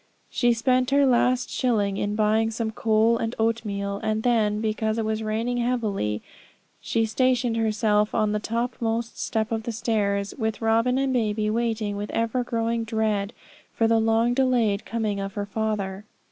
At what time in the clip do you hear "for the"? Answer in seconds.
13.75-13.99